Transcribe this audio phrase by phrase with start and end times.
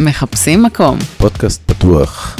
[0.00, 0.98] מחפשים מקום.
[1.18, 2.36] פודקאסט פתוח.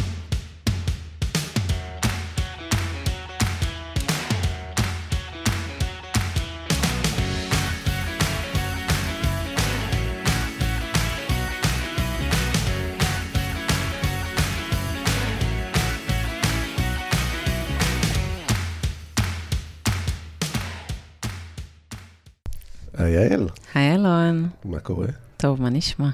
[22.99, 24.49] היי יעל, היי אלון.
[24.65, 25.07] מה קורה?
[25.37, 26.09] טוב, מה נשמע?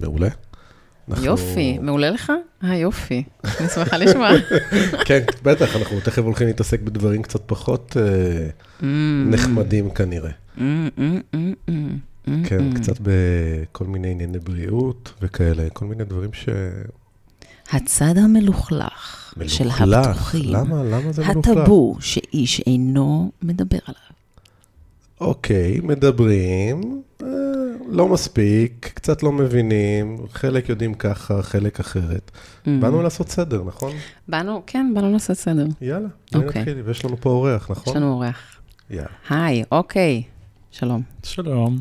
[0.00, 0.28] מעולה.
[1.08, 2.32] אנחנו- יופי, מעולה לך?
[2.64, 3.22] אה, יופי.
[3.60, 4.28] אני שמחה לשמוע.
[5.06, 7.96] כן, בטח, אנחנו תכף הולכים להתעסק בדברים קצת פחות
[8.80, 8.84] Mm,
[9.26, 10.30] נחמדים כנראה.
[10.58, 11.70] mm, mm,
[12.44, 12.74] כן.
[12.74, 16.48] קצת בכל מיני ענייני בריאות וכאלה, כל מיני דברים ש...
[17.72, 19.70] הצד המלוכלך של.
[19.70, 20.42] הפתוחים.
[20.46, 20.82] למה?
[20.84, 21.48] למה זה מלוכלך?
[21.50, 24.00] הטאבו שאיש אינו מדבר עליו.
[25.20, 27.26] אוקיי, מדברים, אה,
[27.90, 32.30] לא מספיק, קצת לא מבינים, חלק יודעים ככה, חלק אחרת.
[32.34, 32.68] Mm.
[32.80, 33.92] באנו לעשות סדר, נכון?
[34.28, 35.66] באנו, כן, באנו לעשות סדר.
[35.80, 36.62] יאללה, בואי אוקיי.
[36.62, 37.92] נתחיל, ויש לנו פה אורח, נכון?
[37.92, 38.60] יש לנו אורח.
[38.90, 39.08] יאללה.
[39.30, 40.22] היי, אוקיי.
[40.70, 41.02] שלום.
[41.22, 41.76] שלום.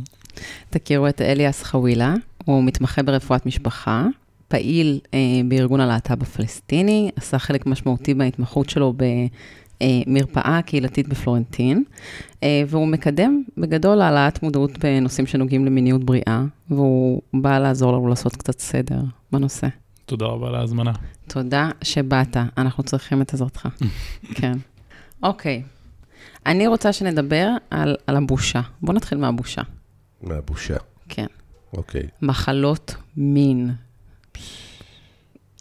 [0.69, 2.13] תכירו את אליאס חווילה,
[2.45, 4.05] הוא מתמחה ברפואת משפחה,
[4.47, 8.93] פעיל אה, בארגון הלהט"ב הפלסטיני, עשה חלק משמעותי בהתמחות שלו
[9.83, 11.83] במרפאה קהילתית בפלורנטין,
[12.43, 18.35] אה, והוא מקדם בגדול העלאת מודעות בנושאים שנוגעים למיניות בריאה, והוא בא לעזור לנו לעשות
[18.35, 19.67] קצת סדר בנושא.
[20.05, 20.91] תודה רבה על ההזמנה.
[21.27, 23.67] תודה שבאת, אנחנו צריכים את עזרתך.
[24.37, 24.57] כן.
[25.23, 25.63] אוקיי,
[26.45, 28.61] אני רוצה שנדבר על, על הבושה.
[28.81, 29.61] בואו נתחיל מהבושה.
[30.21, 30.77] מהבושה,
[31.09, 31.27] כן.
[31.73, 32.03] אוקיי.
[32.21, 33.71] מחלות מין.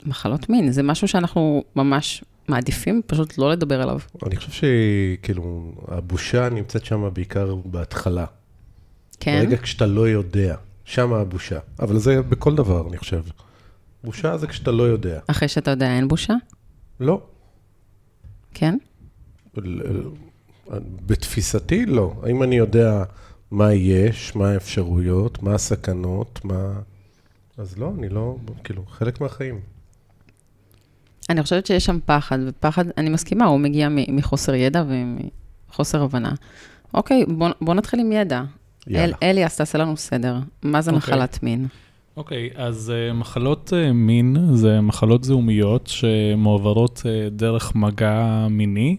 [0.06, 3.98] מחלות מין, זה משהו שאנחנו ממש מעדיפים פשוט לא לדבר עליו.
[4.26, 8.24] אני חושב שכאילו, הבושה נמצאת שם בעיקר בהתחלה.
[9.20, 9.38] כן?
[9.44, 11.58] ברגע כשאתה לא יודע, שם הבושה.
[11.80, 13.22] אבל זה בכל דבר, אני חושב.
[14.04, 15.20] בושה זה כשאתה לא יודע.
[15.26, 16.34] אחרי שאתה יודע אין בושה?
[17.00, 17.22] לא.
[18.54, 18.76] כן?
[21.06, 22.14] בתפיסתי, לא.
[22.22, 23.04] האם אני יודע
[23.50, 26.72] מה יש, מה האפשרויות, מה הסכנות, מה...
[27.58, 29.60] אז לא, אני לא, כאילו, חלק מהחיים.
[31.30, 36.32] אני חושבת שיש שם פחד, ופחד, אני מסכימה, הוא מגיע מחוסר ידע ומחוסר הבנה.
[36.94, 38.42] אוקיי, בוא, בוא נתחיל עם ידע.
[38.90, 39.16] אל, יאללה.
[39.22, 40.36] אליאס, תעשה לנו סדר.
[40.62, 41.14] מה זה אוקיי.
[41.14, 41.66] מחלת מין?
[42.16, 48.96] אוקיי, אז uh, מחלות uh, מין זה מחלות זיהומיות שמועברות uh, דרך מגע מיני,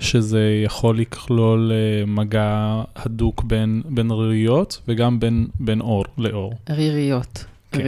[0.00, 6.52] שזה יכול לכלול uh, מגע הדוק בין, בין ריריות וגם בין, בין אור לאור.
[6.70, 7.44] ריריות.
[7.72, 7.86] כן.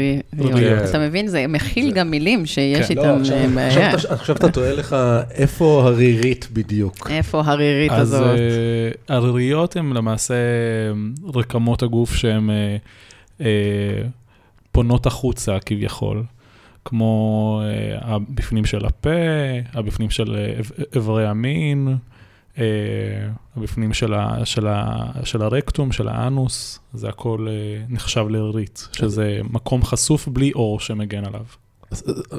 [0.91, 1.29] אתה מבין?
[1.29, 2.99] זה מכיל גם מילים שיש כן.
[2.99, 3.95] איתן עכשיו- אה, עכשיו בעיה.
[3.95, 4.97] אתה- עכשיו אתה טועה לך,
[5.31, 7.11] איפה הרירית בדיוק?
[7.11, 8.37] איפה הרירית אז הזאת?
[8.37, 12.51] uh, הריריות הן למעשה אה, רקמות הגוף שהן
[14.73, 16.23] פונות החוצה כביכול.
[16.85, 17.63] כמו
[18.01, 19.11] הבפנים של הפה,
[19.75, 21.89] הבפנים של אה, איב- איברי המין,
[22.61, 28.89] uh, הבפנים של, ה, של, ה, של הרקטום, של האנוס, זה הכל uh, נחשב לרירית,
[28.93, 31.45] שזה מקום חשוף בלי אור שמגן עליו.
[31.91, 32.39] אז, אה, אה,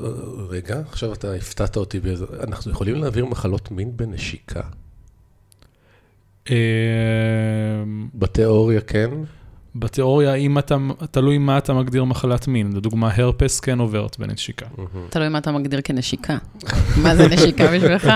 [0.49, 2.25] רגע, עכשיו אתה הפתעת אותי באיזה...
[2.43, 4.61] אנחנו יכולים להעביר מחלות מין בנשיקה?
[8.15, 9.09] בתיאוריה כן?
[9.75, 10.77] בתיאוריה, אם אתה,
[11.11, 14.65] תלוי מה אתה מגדיר מחלת מין, לדוגמה, הרפס כן עוברת בנשיקה.
[15.09, 16.37] תלוי מה אתה מגדיר כנשיקה.
[17.03, 18.11] מה זה נשיקה בשבילך?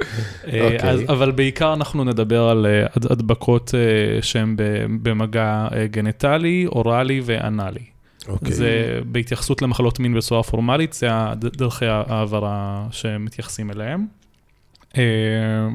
[0.00, 0.06] אה,
[0.46, 0.90] אוקיי.
[0.90, 4.54] אז, אבל בעיקר אנחנו נדבר על אה, הד- הדבקות אה, שהן
[5.02, 7.80] במגע גנטלי, אוראלי ואנאלי.
[8.28, 8.52] אוקיי.
[8.52, 14.06] זה בהתייחסות למחלות מין בצורה פורמלית, זה דרכי ההעברה שמתייחסים אליהם.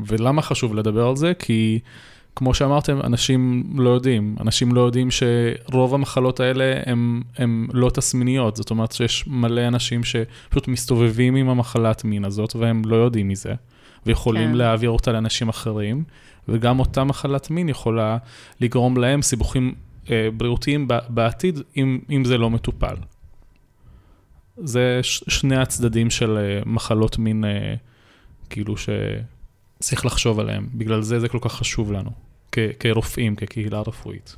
[0.07, 1.33] ולמה חשוב לדבר על זה?
[1.39, 1.79] כי
[2.35, 4.35] כמו שאמרתם, אנשים לא יודעים.
[4.41, 6.81] אנשים לא יודעים שרוב המחלות האלה
[7.37, 8.55] הן לא תסמיניות.
[8.55, 13.53] זאת אומרת שיש מלא אנשים שפשוט מסתובבים עם המחלת מין הזאת והם לא יודעים מזה,
[14.05, 14.55] ויכולים כן.
[14.55, 16.03] להעביר אותה לאנשים אחרים,
[16.47, 18.17] וגם אותה מחלת מין יכולה
[18.61, 19.73] לגרום להם סיבוכים
[20.11, 22.95] אה, בריאותיים בעתיד, אם, אם זה לא מטופל.
[24.57, 27.73] זה ש- שני הצדדים של אה, מחלות מין, אה,
[28.49, 30.67] כאילו שצריך לחשוב עליהם.
[30.73, 32.09] בגלל זה זה כל כך חשוב לנו,
[32.51, 34.35] כ- כרופאים, כקהילה רפואית.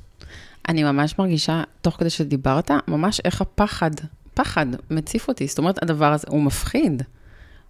[0.69, 3.91] אני ממש מרגישה, תוך כדי שדיברת, ממש איך הפחד,
[4.33, 5.47] פחד מציף אותי.
[5.47, 7.03] זאת אומרת, הדבר הזה, הוא מפחיד.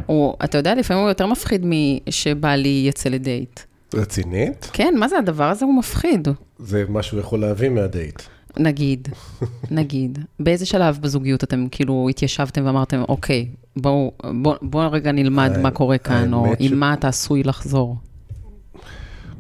[0.06, 3.60] הוא, אתה יודע, לפעמים הוא יותר מפחיד משבעלי יצא לדייט.
[3.94, 4.70] רצינית?
[4.74, 5.66] כן, מה זה הדבר הזה?
[5.66, 6.28] הוא מפחיד.
[6.60, 8.22] זה מה שהוא יכול להביא מהדייט.
[8.58, 9.08] נגיד,
[9.72, 14.12] נגיד, באיזה שלב בזוגיות אתם כאילו התיישבתם ואמרתם, אוקיי, בואו
[14.42, 17.98] בוא, בוא רגע נלמד מה קורה כאן, או ש- עם מה אתה עשוי לחזור.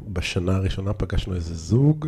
[0.07, 2.07] בשנה הראשונה פגשנו איזה זוג,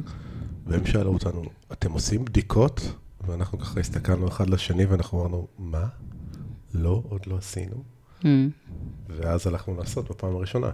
[0.68, 2.82] והם שאלו אותנו, אתם עושים בדיקות?
[3.28, 5.86] ואנחנו ככה הסתכלנו אחד לשני ואנחנו אמרנו, מה?
[6.74, 7.76] לא, עוד לא עשינו.
[8.24, 8.28] Mm,
[9.10, 10.70] ואז הלכנו לעשות בפעם הראשונה.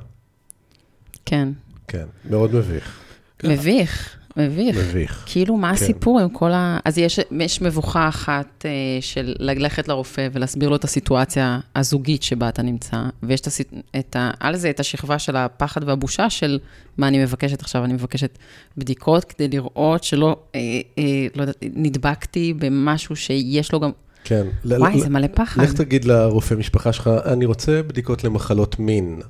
[1.25, 1.49] כן.
[1.87, 2.99] כן, מאוד מביך.
[3.43, 4.77] מביך, מביך.
[4.77, 5.23] מביך.
[5.25, 5.73] כאילו, מה כן.
[5.73, 6.79] הסיפור עם כל ה...
[6.85, 12.49] אז יש, יש מבוכה אחת אה, של ללכת לרופא ולהסביר לו את הסיטואציה הזוגית שבה
[12.49, 13.73] אתה נמצא, ויש את, הסיט...
[13.99, 14.31] את ה...
[14.39, 16.59] על זה את השכבה של הפחד והבושה של
[16.97, 17.85] מה אני מבקשת עכשיו.
[17.85, 18.37] אני מבקשת
[18.77, 20.59] בדיקות כדי לראות שלא, אה,
[20.97, 21.03] אה,
[21.35, 23.91] לא יודעת, נדבקתי במשהו שיש לו גם...
[24.23, 24.47] כן.
[24.65, 25.61] וואי, זה מלא פחד.
[25.61, 29.21] לך תגיד לרופא משפחה שלך, אני רוצה בדיקות למחלות מין.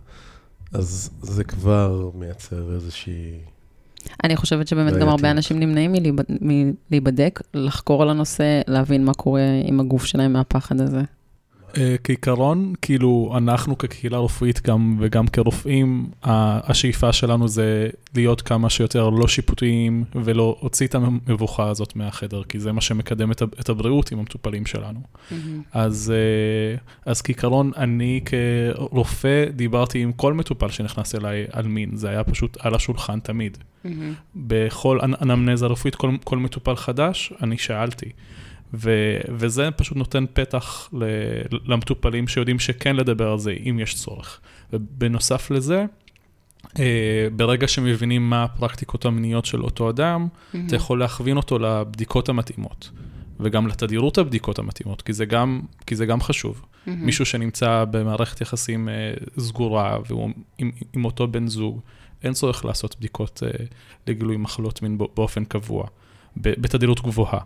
[0.73, 3.31] אז זה כבר מייצר איזושהי...
[4.23, 5.09] אני חושבת שבאמת גם.
[5.09, 6.37] הרבה אנשים נמנעים מלהיבד-
[6.91, 11.01] מלהיבדק, לחקור על הנושא, להבין מה קורה עם הגוף שלהם מהפחד הזה.
[11.77, 19.09] אה, כעיקרון, כאילו, אנחנו כקהילה רפואית גם, וגם כרופאים, השאיפה שלנו זה להיות כמה שיותר
[19.09, 24.19] לא שיפוטיים, ולא הוציא את המבוכה הזאת מהחדר, כי זה מה שמקדם את, הבריאות עם
[24.19, 24.99] המטופלים שלנו.
[25.73, 26.77] אז, אה,
[27.11, 32.57] אז כעיקרון, אני כרופא דיברתי עם כל מטופל שנכנס אליי על מין, זה היה פשוט
[32.59, 33.57] על השולחן תמיד.
[34.35, 38.09] בכל אנ- אנמנזה רפואית, כל, כל מטופל חדש, אני שאלתי.
[38.73, 38.91] ו,
[39.29, 41.03] וזה פשוט נותן פתח ל,
[41.65, 44.39] למטופלים שיודעים שכן לדבר על זה, אם יש צורך.
[44.73, 45.85] ובנוסף לזה,
[46.79, 50.27] אה, ברגע שמבינים מה הפרקטיקות המיניות של אותו אדם,
[50.67, 52.89] אתה יכול להכווין אותו לבדיקות המתאימות,
[53.39, 56.65] וגם לתדירות הבדיקות המתאימות, כי זה גם, כי זה גם חשוב.
[56.87, 61.79] מישהו שנמצא במערכת יחסים אה, סגורה, והוא עם, עם אותו בן זוג,
[62.23, 63.65] אין צורך לעשות בדיקות אה,
[64.07, 65.87] לגילוי מחלות מין בא- באופן קבוע,
[66.37, 67.39] בתדירות גבוהה.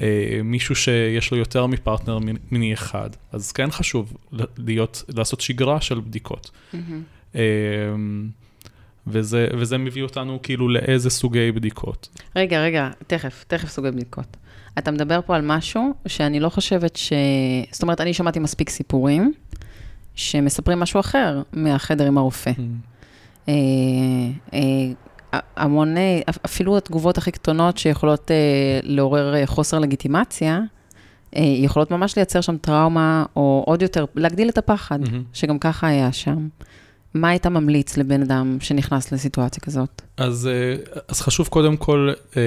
[0.00, 2.18] אה, מישהו שיש לו יותר מפרטנר
[2.50, 4.16] מיני אחד, אז כן חשוב
[4.58, 6.50] להיות, לעשות שגרה של בדיקות.
[7.34, 7.40] אה,
[9.06, 12.08] וזה, וזה מביא אותנו כאילו לאיזה סוגי בדיקות.
[12.36, 14.36] רגע, רגע, תכף, תכף סוגי בדיקות.
[14.78, 17.12] אתה מדבר פה על משהו שאני לא חושבת ש...
[17.70, 19.32] זאת אומרת, אני שמעתי מספיק סיפורים
[20.14, 22.50] שמספרים משהו אחר מהחדר עם הרופא.
[23.48, 23.54] אה,
[24.54, 24.60] אה,
[25.56, 28.36] המון, אה, אפילו התגובות הכי קטנות שיכולות אה,
[28.82, 30.60] לעורר אה, חוסר לגיטימציה,
[31.36, 35.22] יכולות ממש לייצר שם טראומה, או עוד יותר, להגדיל את הפחד, מהמם.
[35.32, 36.48] שגם ככה היה שם.
[37.14, 40.02] מה היית ממליץ לבן אדם שנכנס לסיטואציה כזאת?
[40.16, 40.76] אז, אה,
[41.08, 42.42] אז חשוב קודם כל אה,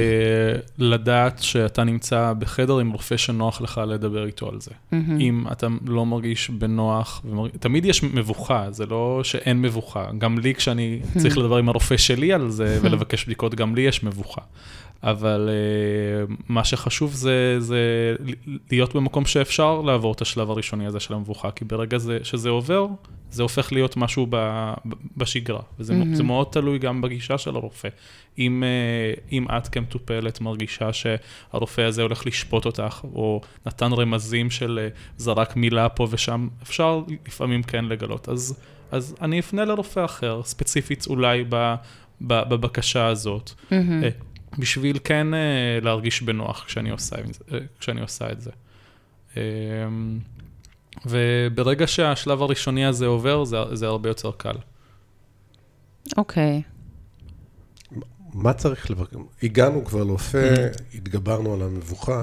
[0.77, 4.71] לדעת שאתה נמצא בחדר עם רופא שנוח לך לדבר איתו על זה.
[4.92, 5.19] מהמם.
[5.19, 7.50] אם אתה לא מרגיש בנוח, ומרג...
[7.60, 10.06] תמיד יש מבוכה, זה לא שאין מבוכה.
[10.18, 14.04] גם לי, כשאני צריך לדבר עם הרופא שלי על זה ולבקש בדיקות, גם לי יש
[14.04, 14.42] מבוכה.
[15.04, 15.50] אבל
[16.30, 17.80] uh, מה שחשוב זה, זה
[18.72, 22.88] להיות במקום שאפשר לעבור את השלב הראשוני הזה של המבוכה, כי ברגע זה, שזה עובר,
[23.32, 24.74] זה הופך להיות משהו ב,
[25.18, 25.94] בשגרה, וזה.
[26.14, 27.90] זה מאוד תלוי גם בגישה של הרופא.
[28.38, 34.90] אם, uh, אם את כמטופלת מרגישה שהרופא הזה הולך לשפוט אותך, או נתן רמזים של
[34.94, 38.30] uh, זרק מילה פה ושם, אפשר לפעמים כן לגלות.
[38.30, 38.60] אז,
[38.92, 41.76] אז אני אפנה לרופא אחר, ספציפית אולי ב,
[42.22, 43.52] ב, בבקשה הזאת.
[43.72, 44.04] מהמם.
[44.60, 47.16] בשביל כן אה, להרגיש בנוח כשאני עושה,
[47.54, 48.52] אה, כשאני עושה את זה.
[49.38, 49.42] אה,
[51.06, 54.56] וברגע שהשלב הראשוני הזה עובר, זה, זה הרבה יותר קל.
[56.18, 56.62] אוקיי.
[58.34, 59.16] מה צריך לבקש?
[59.44, 60.56] הגענו כבר לרופא,
[60.94, 62.22] התגברנו על המבוכה,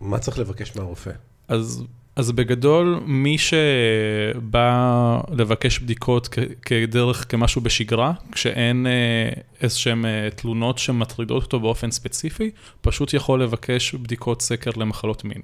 [0.00, 1.10] מה צריך לבקש מהרופא?
[1.48, 1.84] אז,
[2.16, 6.28] אז בגדול, מי שבא לבקש בדיקות
[6.62, 13.94] כדרך, כמשהו בשגרה, כשאין אה, איזשהן אה, תלונות שמטרידות אותו באופן ספציפי, פשוט יכול לבקש
[13.94, 15.40] בדיקות סקר למחלות מין.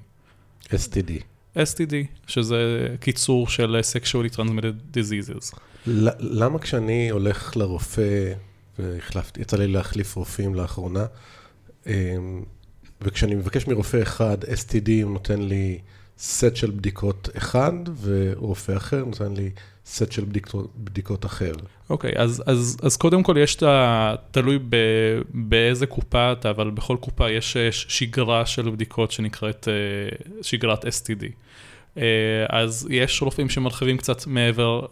[0.65, 1.11] STD.
[1.55, 1.93] STD,
[2.27, 5.57] שזה קיצור של sexually transmitted diseases.
[6.19, 8.33] למה כשאני הולך לרופא,
[8.79, 11.05] והחלפתי, יצא לי להחליף רופאים לאחרונה,
[11.87, 11.91] אמ,
[13.01, 15.79] וכשאני מבקש מרופא אחד STD, הוא נותן לי
[16.23, 19.49] סט של בדיקות אחד, ורופא אחר נותן לי
[19.85, 21.51] סט של בדיקות, בדיקות אחר.
[21.89, 24.15] אוקיי, okay, אז, אז, אז קודם כל יש את ה...
[24.31, 24.75] תלוי ב,
[25.33, 29.73] באיזה קופה אתה, אבל בכל קופה יש שגרה של בדיקות שנקראת אה,
[30.41, 31.23] שגרת STD.
[31.97, 32.03] אה,
[32.49, 34.85] אז יש רופאים שמרחיבים קצת מעבר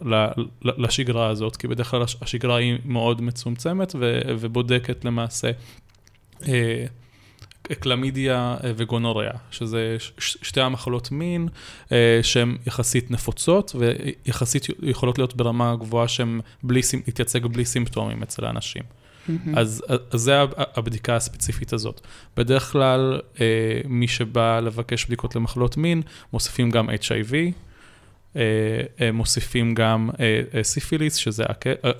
[0.62, 3.94] לשגרה הזאת, כי בדרך כלל הש- השגרה היא מאוד מצומצמת
[4.40, 5.50] ובודקת למעשה
[6.48, 6.84] אה,
[7.80, 11.48] קלמידיה וגונוריה, שזה שתי המחלות מין
[11.92, 16.40] אה, שהן יחסית נפוצות ויחסית יכולות להיות ברמה גבוהה שהן
[17.06, 18.82] להתייצג בלי סימפטומים אצל האנשים.
[19.28, 19.58] מהמם.
[19.58, 22.00] אז, אז זה הבדיקה הספציפית הזאת.
[22.36, 26.02] בדרך כלל, אה, מי שבא לבקש בדיקות למחלות מין,
[26.32, 27.34] מוסיפים גם HIV,
[28.36, 31.90] אה, מוסיפים גם אה, סיפיליס, שזה אה,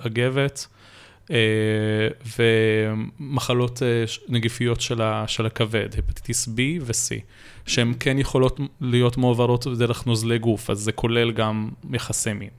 [2.37, 4.81] ומחלות אה, נגיפיות
[5.27, 7.21] של הכבד, הפטיטיס B ו-C,
[7.65, 12.49] שהן כן יכולות להיות מועברות דרך נוזלי גוף, אז זה כולל גם יחסי מין.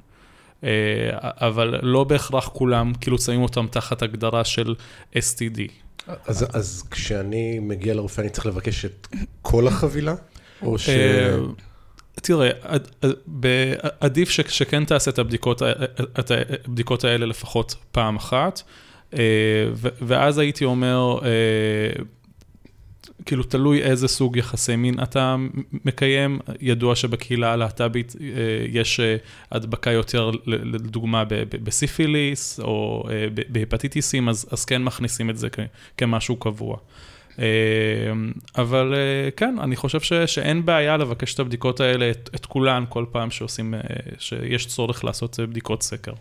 [0.65, 0.71] אה,
[1.21, 4.75] אבל לא בהכרח כולם, כאילו שמים אותם תחת הגדרה של
[5.15, 5.61] STD.
[6.27, 9.09] אז, אז כשאני מגיע לרופא, אני צריך לבקש את
[9.43, 10.15] כל החבילה?
[10.63, 10.89] או ש...
[12.19, 12.51] אה, תראה,
[14.01, 15.63] עדיף שכן תעשה את הבדיקות,
[16.19, 16.31] את
[16.65, 18.63] הבדיקות האלה לפחות פעם אחת,
[19.19, 19.67] אה,
[20.03, 22.03] ואז הייתי אומר, אה,
[23.27, 25.37] כאילו תלוי איזה סוג יחסי מין אתה
[25.85, 28.27] מקיים, ידוע שבקהילה הלהט"בית אה,
[28.69, 29.01] יש
[29.51, 31.25] הדבקה יותר, לדוגמה
[31.65, 33.05] בסיפיליס או
[33.49, 35.49] בהפטיטיסים, אז, אז כן מכניסים את זה
[35.97, 36.77] כמשהו קבוע.
[37.39, 37.45] אה,
[38.57, 42.85] אבל אה, כן, אני חושב ש, שאין בעיה לבקש את הבדיקות האלה, את, את כולן,
[42.89, 43.81] כל פעם שעושים, אה,
[44.19, 46.13] שיש צורך לעשות בדיקות סקר.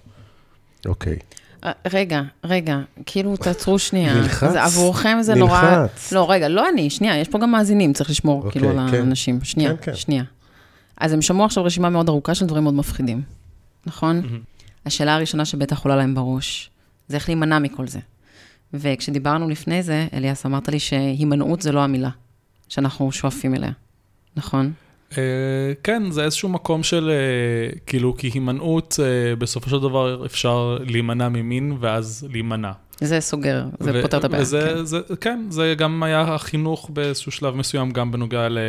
[0.86, 1.17] אוקיי.
[1.63, 4.13] אה, רגע, רגע, כאילו, תעצרו שנייה.
[4.13, 4.51] נלחץ.
[4.51, 5.62] זה, עבורכם זה נורא...
[5.62, 6.12] נלחץ.
[6.12, 8.98] לא, רגע, לא אני, שנייה, יש פה גם מאזינים, צריך לשמור אוקיי, כאילו על כן.
[8.98, 9.39] האנשים.
[9.43, 9.96] שנייה, כן, כן.
[9.96, 10.24] שנייה.
[10.98, 13.22] אז הם שמעו עכשיו רשימה מאוד ארוכה של דברים מאוד מפחידים,
[13.86, 14.22] נכון?
[14.86, 16.70] השאלה הראשונה שבטח עולה להם בראש,
[17.08, 18.00] זה איך להימנע מכל זה.
[18.74, 22.10] וכשדיברנו לפני זה, אליאס, אמרת לי שהימנעות זה לא המילה
[22.70, 23.72] שאנחנו שואפים אליה,
[24.36, 24.72] נכון?
[25.18, 30.77] אה, כן, זה איזשהו מקום של, אה, כאילו, כי הימנעות, אה, בסופו של דבר אפשר
[30.86, 32.72] להימנע ממין ואז להימנע.
[33.01, 34.41] זה סוגר, זה ו- פותר את הבעיה.
[34.41, 34.85] וזה, כן.
[34.85, 38.62] זה, כן, זה גם היה החינוך באיזשהו שלב מסוים, גם בנוגע ל, אה,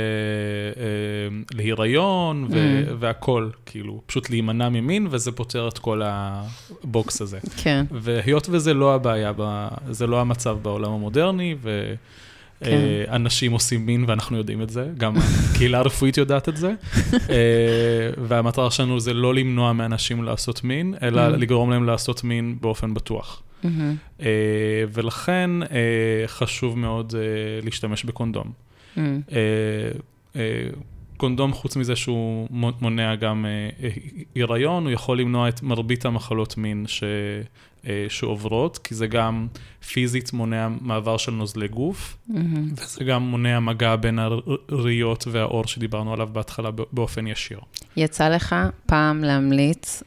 [1.54, 2.90] להיריון ו, Mm.
[2.98, 7.38] והכל, כאילו, פשוט להימנע ממין, וזה פותר את כל הבוקס הזה.
[7.56, 9.32] כן, והיות וזה לא הבעיה,
[9.90, 11.94] זה לא המצב בעולם המודרני, ו...
[12.60, 12.70] כן.
[13.10, 16.68] אה, אנשים עושים מין ואנחנו יודעים את זה, גם הקהילה הרפואית יודעת את זה,
[17.30, 17.36] אה,
[18.18, 21.30] והמטרה שלנו זה לא למנוע מאנשים לעשות מין, אלא Mm.
[21.30, 23.42] לגרום להם לעשות מין באופן בטוח.
[24.20, 24.26] אה,
[24.92, 25.68] ולכן אה,
[26.26, 27.20] חשוב מאוד אה,
[27.64, 28.52] להשתמש בקונדום.
[28.96, 29.02] אה,
[31.16, 33.46] קונדום, חוץ מזה שהוא מו- מונע גם
[34.34, 37.04] היריון, הוא יכול למנוע את מרבית המחלות מין ש,
[38.08, 39.46] שעוברות, כי זה גם
[39.92, 42.72] פיזית מונע מעבר של נוזלי גוף, מהמם.
[42.76, 44.18] וזה גם מונע מגע בין
[44.68, 47.58] הראיות והאור שדיברנו עליו בהתחלה באופן ישיר.
[47.96, 48.54] יצא לך
[48.86, 50.02] פעם להמליץ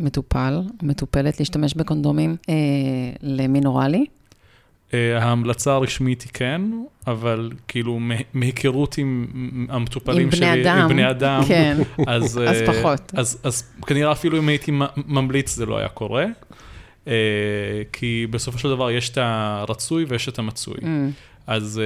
[0.00, 2.54] למטופל או מטופלת להשתמש בקונדומים אה,
[3.22, 4.06] למין אוראלי?
[4.94, 6.62] אה, ההמלצה הרשמית היא כן,
[7.06, 9.26] אבל כאילו מה- מהיכרות עם
[9.68, 10.78] המטופלים עם בני שלי, אדם.
[10.78, 11.76] עם בני אדם, כן,
[12.06, 13.12] אז, אז אה, פחות.
[13.14, 14.72] אז, אז כנראה אפילו אם הייתי
[15.06, 16.24] ממליץ זה לא היה קורה,
[17.08, 17.12] אה,
[17.92, 20.76] כי בסופו של דבר יש את הרצוי ויש את המצוי.
[20.82, 21.10] מהמם,
[21.46, 21.80] אז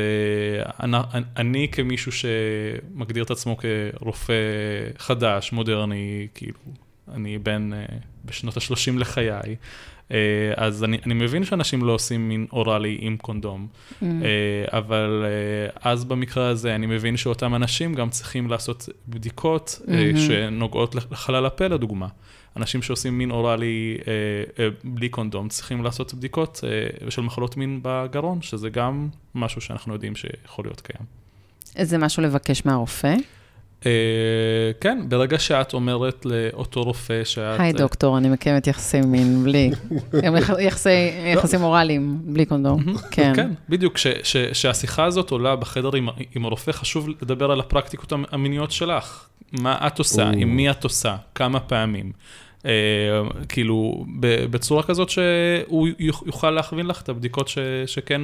[0.81, 0.97] אני,
[1.37, 4.33] אני כמישהו שמגדיר את עצמו כרופא
[4.99, 6.59] חדש, מודרני, כאילו,
[7.15, 7.85] אני בן אה,
[8.25, 9.57] בשנות ה-30 לחיי,
[10.13, 10.17] אה,
[10.57, 13.67] אז אני, אני מבין שאנשים לא עושים מין אוראלי עם קונדום,
[14.03, 14.23] מהמם.
[14.23, 15.25] אה, אבל
[15.81, 20.17] אז במקרה הזה אני מבין שאותם אנשים גם צריכים לעשות בדיקות מהמם.
[20.17, 22.09] שנוגעות לחלל הפה לדוגמה.
[22.57, 23.99] אנשים שעושים מין אוראלי
[24.85, 26.65] בלי קונדום צריכים לעשות בדיקות
[27.09, 31.07] של מחלות מין בגרון, שזה גם משהו שאנחנו יודעים שיכול להיות קיים.
[31.83, 33.15] זה משהו לבקש מהרופא?
[33.87, 33.91] אה,
[34.81, 37.61] כן, ברגע שאת אומרת לאותו רופא שאת...
[37.61, 39.71] היי אה, דוקטור, אני מקיימת יחסי מין בלי,
[40.69, 40.89] יחסי-
[41.35, 42.83] יחסים אוראליים, בלי קונדום.
[43.11, 43.33] כן.
[43.37, 48.13] כן, בדיוק, ש- ש- שהשיחה הזאת עולה בחדר עם, עם הרופא, חשוב לדבר על הפרקטיקות
[48.13, 49.27] המ- המיניות שלך.
[49.53, 50.31] מה את עושה.
[50.37, 52.13] עם מי את עושה, כמה פעמים.
[52.67, 52.71] אה,
[53.49, 58.21] כאילו, ב- בצורה כזאת שהוא יוכ- יוכל להכווין לך את הבדיקות ש- שכן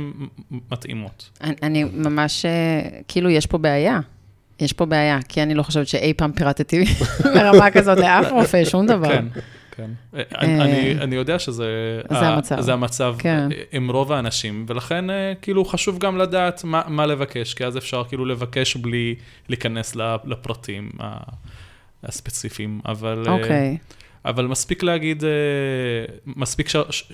[0.70, 1.30] מתאימות.
[1.40, 2.44] אני- אני ממש,
[3.08, 4.00] כאילו, יש פה בעיה.
[4.60, 6.84] יש פה בעיה, כי אני לא חושבת שאי פעם פירטתי
[7.34, 9.08] ברמה כזאת לאף רופא, שום דבר.
[9.08, 9.26] כן,
[9.70, 9.90] כן.
[11.00, 12.00] אני, יודע שזה...
[12.08, 12.60] זה המצב.
[12.60, 13.48] זה המצב כן.
[13.52, 15.04] אה, עם רוב האנשים, ולכן
[15.42, 19.14] כאילו חשוב גם לדעת מה, לבקש, כי אז אפשר כאילו לבקש בלי
[19.48, 20.90] להיכנס לפרטים
[22.02, 23.24] הספציפיים, אבל...
[23.28, 23.78] אוקיי.
[24.24, 25.24] אבל מספיק להגיד,
[26.26, 26.68] מספיק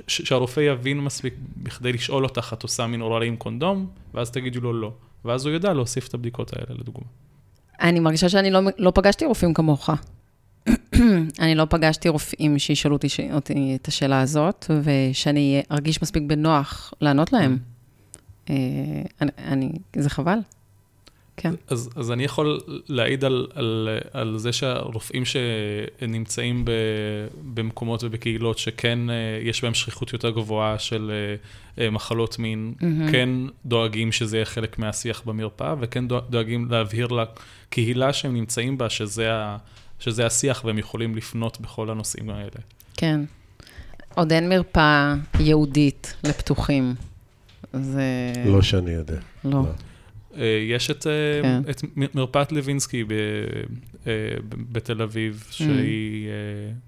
[0.09, 4.73] שהרופא יבין מספיק בכדי לשאול אותך, את עושה מין אוראלי עם קונדום, ואז תגידו לו
[4.73, 4.93] לא.
[5.25, 7.07] ואז הוא ידע להוסיף את הבדיקות האלה, לדוגמה.
[7.81, 9.91] אני מרגישה שאני לא, לא פגשתי רופאים כמוך.
[11.43, 17.33] אני לא פגשתי רופאים שישאלו אותי, אותי את השאלה הזאת, ושאני ארגיש מספיק בנוח לענות
[17.33, 17.59] להם.
[18.51, 18.55] אה,
[19.21, 20.39] אני, אני, זה חבל.
[21.37, 21.55] כן.
[21.69, 26.71] אז, אז אני יכול להעיד על, על, על זה שהרופאים שנמצאים ב,
[27.55, 31.11] במקומות ובקהילות שכן אה, יש בהם שכיחות יותר גבוהה של
[31.79, 33.13] אה, אה, מחלות מין, מהמם.
[33.13, 33.29] כן
[33.67, 39.33] דואגים שזה יהיה חלק מהשיח במרפאה, וכן דואג- דואגים להבהיר לקהילה שהם נמצאים בה שזה,
[39.35, 39.57] ה,
[40.01, 42.51] שזה השיח והם יכולים לפנות בכל הנושאים האלה.
[42.97, 43.21] כן.
[44.15, 46.95] עוד אין מרפאה ייעודית לפתוחים.
[47.73, 48.03] זה...
[48.47, 49.17] לא שאני יודע.
[49.45, 49.59] לא.
[49.59, 49.73] אה,
[50.69, 51.13] יש את, אה,
[51.43, 51.71] כן.
[51.71, 53.13] את מ- מרפאת לוינסקי ב,
[54.07, 54.13] אה,
[54.73, 56.33] בתל אביב, שהיא אה,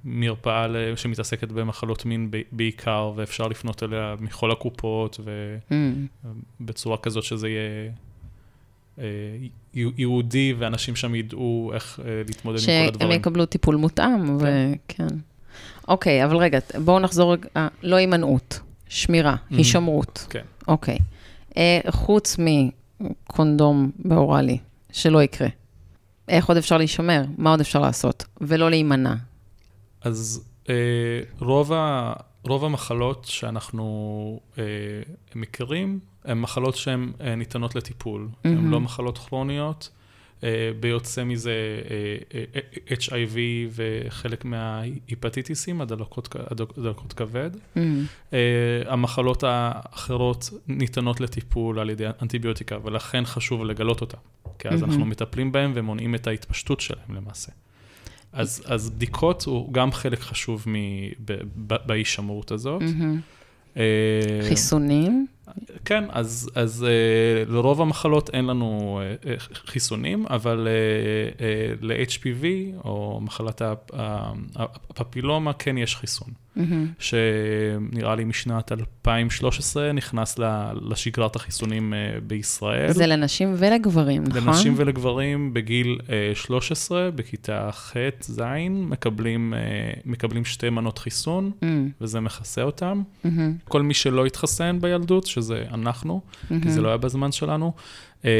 [0.04, 5.20] מרפאה שמתעסקת במחלות מין בעיקר, ואפשר לפנות אליה מכל הקופות,
[5.70, 5.72] Mm.
[6.60, 7.90] ובצורה כזאת שזה יהיה
[8.98, 9.04] אה,
[9.74, 13.10] י- ייעודי, ואנשים שם ידעו איך אה, להתמודד עם כל שהם הדברים.
[13.12, 14.44] יקבלו טיפול מותאם, כן.
[14.88, 15.16] וכן.
[15.88, 19.54] אוקיי, אבל רגע, בואו נחזור אה, לא הימנעות, שמירה, Mhm.
[19.56, 20.26] הישמרות.
[20.30, 20.44] כן.
[20.68, 20.98] אוקיי.
[21.56, 22.36] אה, חוץ
[23.00, 24.58] מקונדום באוראלי,
[24.92, 25.48] שלא יקרה.
[26.28, 27.22] איך עוד אפשר להישמר?
[27.38, 28.24] מה עוד אפשר לעשות?
[28.40, 29.14] ולא להימנע.
[30.00, 30.74] אז אה,
[31.40, 32.12] רוב, ה,
[32.42, 34.64] רוב המחלות שאנחנו אה,
[35.34, 38.28] מכירים, הן מחלות שהן אה, ניתנות לטיפול.
[38.44, 38.70] הן מהמם.
[38.70, 39.90] לא מחלות כרוניות.
[40.44, 41.52] אה, ביוצא מזה
[42.34, 42.40] אה,
[42.90, 43.36] אה, HIV
[43.70, 47.50] וחלק מההיפטיטיסים, הדלקות, הדלקות כבד.
[47.54, 47.80] Mm.
[48.32, 48.38] אה,
[48.86, 54.18] המחלות האחרות ניתנות לטיפול על ידי אנטיביוטיקה, ולכן חשוב לגלות אותן.
[54.58, 54.92] כי אז מהמם.
[54.92, 57.52] אנחנו מטפלים בהם ומונעים את ההתפשטות שלהם למעשה.
[58.32, 60.74] אז, אז בדיקות הוא גם חלק חשוב מ,
[61.24, 61.32] ב,
[61.66, 62.82] ב, בהישמרות הזאת.
[62.82, 63.20] מהמם.
[63.76, 63.82] אה,
[64.48, 65.26] חיסונים?
[65.84, 72.44] כן, אז, אז אה, לרוב המחלות אין לנו אה, חיסונים, אבל אה, אה, ל-HPV,
[72.84, 73.62] או מחלת
[74.96, 76.28] הפפילומה, כן יש חיסון.
[76.56, 76.86] מהמם.
[76.98, 80.38] שנראה לי משנת 2013 נכנס
[80.82, 82.92] לשגרת החיסונים אה, בישראל.
[82.92, 84.42] זה לנשים ולגברים, נכון?
[84.48, 89.60] לנשים ולגברים בגיל אה, 13, בכיתה ח'-ז', מקבלים, אה,
[90.04, 91.64] מקבלים שתי מנות חיסון, Mm,
[92.00, 93.02] וזה מכסה אותם.
[93.24, 96.82] מהמם, כל מי שלא התחסן בילדות, שזה אנחנו, כי זה מהמם.
[96.82, 97.72] לא היה בזמן שלנו,
[98.24, 98.30] אה,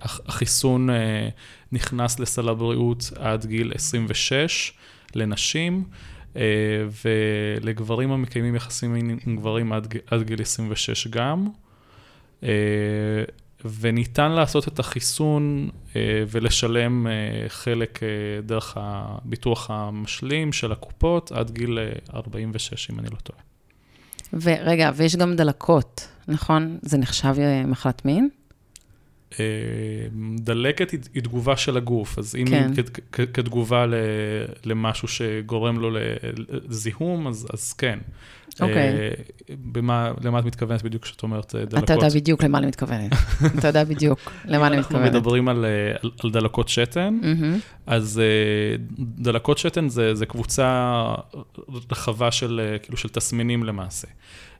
[0.00, 1.28] הח- החיסון אה,
[1.72, 4.72] נכנס לסל הבריאות עד גיל 26
[5.14, 5.96] לנשים, אה,
[7.04, 8.94] ולגברים המקיימים יחסים
[9.26, 11.48] עם גברים עד, עד גיל 26 גם.
[12.42, 12.48] אה,
[13.80, 17.12] וניתן לעשות את החיסון אה, ולשלם אה,
[17.48, 18.08] חלק אה,
[18.42, 23.38] דרך הביטוח המשלים של הקופות עד גיל אה, 46, אם אני לא טועה.
[24.32, 26.78] ורגע, ויש גם דלקות, נכון?
[26.82, 28.28] זה נחשב אה, מחלת מין?
[30.38, 32.70] דלקת היא, תגובה של הגוף, אז אם כן.
[32.76, 32.84] היא
[33.32, 33.86] כתגובה
[34.64, 35.90] למשהו שגורם לו
[36.68, 37.98] לזיהום, אז, אז כן.
[38.60, 38.76] אוקיי.
[38.76, 39.10] אה,
[39.72, 41.84] במה, למה את מתכוונת בדיוק כשאת אומרת אה, דלקות?
[41.84, 43.12] אתה יודע בדיוק למה אני מתכוונת.
[43.58, 45.02] אתה יודע בדיוק למה אני מתכוונת.
[45.04, 47.18] אנחנו מדברים על, אה, על, על דלקות שתן,
[47.86, 48.22] אז
[48.98, 51.04] דלקות שתן זה, זה קבוצה
[51.90, 54.08] רחבה של, כאילו של תסמינים למעשה.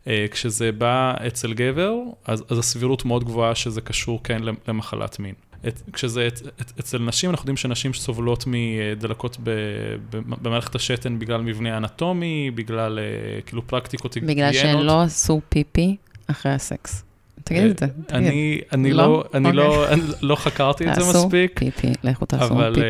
[0.07, 5.35] אה, כשזה בא אצל גבר, אז, אז הסבירות מאוד גבוהה שזה קשור כן למחלת מין.
[5.69, 9.51] את, כשזה את, את, אצל נשים, אנחנו יודעים שנשים סובלות מדלקות ב,
[10.11, 14.87] ב, במערכת השתן בגלל מבנה אנטומי, בגלל אה, כאילו פרקטיקות בגלל שהן היגיינות.
[14.87, 17.05] לא עשו פיפי אחרי הסקס.
[17.45, 18.13] תגיד את זה, תגיד.
[18.13, 19.03] אני, אני, לא?
[19.03, 19.99] לא, אני לא, אוקיי.
[20.29, 21.59] לא חקרתי את זה תעשו מספיק.
[21.59, 22.81] פיפי, לכו תעשו פיפי,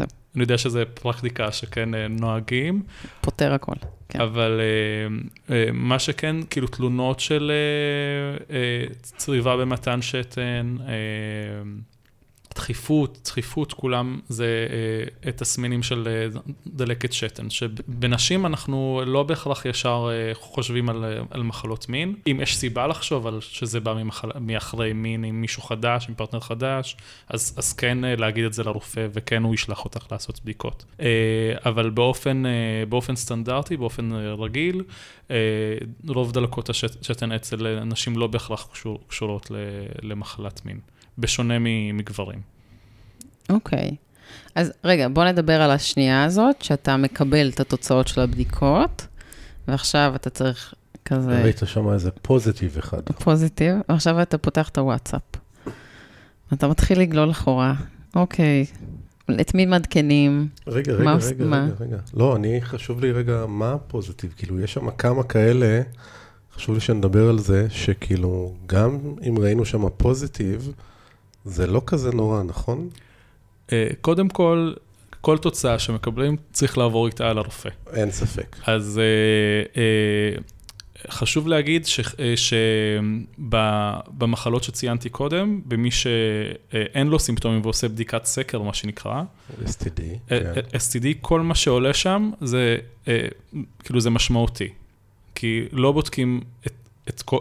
[0.00, 0.04] אה.
[0.34, 2.82] אני יודע שזו פרקטיקה שכן אה, נוהגים,
[3.20, 3.74] פותר הכל.
[4.08, 4.20] כן.
[4.20, 7.52] אבל אה, אה, מה שכן, כאילו תלונות של
[9.02, 10.76] צריבה במתן שתן,
[12.54, 14.66] דחיפות, דחיפות, כולם זה
[15.26, 21.20] אה, תסמינים של אה, דלקת שתן, שבנשים אנחנו לא בהכרח ישר אה, חושבים על, אה,
[21.30, 22.14] על מחלות מין.
[22.26, 26.40] אם יש סיבה לחשוב על שזה בא ממחל, מאחרי מין עם מישהו חדש, עם פרטנר
[26.40, 26.96] חדש,
[27.28, 30.84] אז, אז כן אה, להגיד את זה לרופא, וכן הוא ישלח אותך לעשות בדיקות.
[31.00, 31.06] אה,
[31.64, 32.50] אבל באופן, אה,
[32.88, 34.82] באופן סטנדרטי, באופן אה, רגיל,
[35.30, 35.36] אה,
[36.08, 39.50] רוב דלקות השתן אצל נשים לא בהכרח קשור, קשורות
[40.02, 40.80] למחלת מין.
[41.18, 41.54] בשונה
[41.94, 42.40] מגברים.
[43.50, 43.90] אוקיי.
[44.54, 49.06] אז רגע, בוא נדבר על השנייה הזאת, שאתה מקבל את התוצאות של הבדיקות,
[49.68, 53.02] ועכשיו אתה צריך כזה ראית שם איזה פוזיטיב אחד.
[53.02, 55.22] פוזיטיב, ועכשיו אתה פותח את הוואטסאפ.
[56.52, 57.74] אתה מתחיל לגלול אחורה.
[58.16, 58.64] אוקיי,
[59.40, 60.48] את מי מעדכנים?
[60.66, 61.64] רגע, מה רגע, עוש- רגע, מה?
[61.64, 61.96] רגע, רגע.
[62.14, 64.34] לא, אני, חשוב לי רגע, מה הפוזיטיב?
[64.36, 65.82] כאילו, יש שם כמה כאלה,
[66.54, 70.72] חשוב לי שנדבר על זה, שכאילו, גם אם ראינו שם פוזיטיב,
[71.50, 72.88] זה לא כזה נורא, נכון?
[73.72, 74.72] אה, קודם כל,
[75.20, 77.70] כל תוצאה שמקבלים צריך לעבור איתה על הרופא.
[77.92, 78.56] אין ספק.
[78.66, 79.02] אז אה,
[79.82, 80.36] אה,
[81.08, 81.86] חשוב להגיד
[83.38, 89.22] שבמחלות שציינתי קודם, במי שאין לו סימפטומים ועושה בדיקת סקר, מה שנקרא,
[89.64, 90.00] STD,
[90.32, 90.60] אה, כן.
[90.60, 92.76] STD, כל מה שעולה שם זה,
[93.08, 93.28] אה,
[93.84, 94.68] כאילו זה משמעותי.
[95.34, 96.72] כי לא בודקים את,
[97.08, 97.38] את, כל,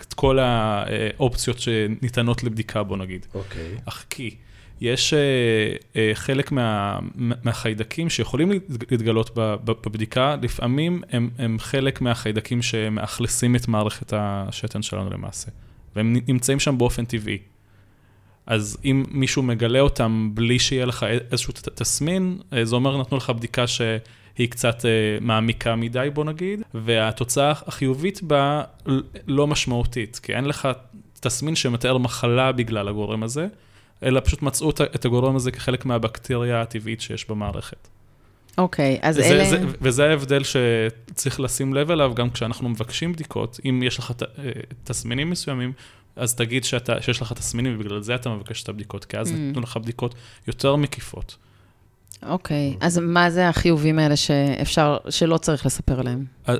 [0.00, 3.26] את כל האופציות שניתנות לבדיקה, בוא נגיד.
[3.34, 3.74] אוקיי.
[3.84, 4.36] אך כי
[4.80, 5.18] יש אה,
[5.96, 8.52] אה, חלק מה, מהחיידקים שיכולים
[8.90, 9.30] להתגלות
[9.64, 15.50] בבדיקה, לפעמים הם, הם חלק מהחיידקים שמאכלסים את מערכת השתן שלנו למעשה,
[15.96, 17.38] והם נמצאים שם באופן טבעי.
[18.46, 23.30] אז אם מישהו מגלה אותם בלי שיהיה לך איזשהו תסמין, אה, זה אומר נתנו לך
[23.30, 24.84] בדיקה שהיא קצת
[25.20, 28.62] מעמיקה מדי, בוא נגיד, והתוצאה החיובית בה
[29.26, 30.68] לא משמעותית, כי אין לך
[31.20, 33.46] תסמין שמתאר מחלה בגלל הגורם הזה.
[34.02, 37.88] אלא פשוט מצאו את הגורם הזה כחלק מהבקטריה הטבעית שיש במערכת.
[38.58, 39.44] אוקיי, אז וזה, אלה...
[39.44, 43.60] זה, וזה ההבדל שצריך לשים לב אליו גם כשאנחנו מבקשים בדיקות.
[43.64, 44.50] אם יש לך אה,
[44.84, 45.72] תסמינים מסוימים,
[46.16, 49.34] אז תגיד שאתה, שיש לך תסמינים ובגלל זה אתה מבקש את הבדיקות, כי אז mm.
[49.34, 50.14] נתנו לך בדיקות
[50.48, 51.36] יותר מקיפות.
[52.28, 56.24] אוקיי, אז מה זה החיובים האלה שאפשר, שלא צריך לספר עליהם?
[56.48, 56.54] אה,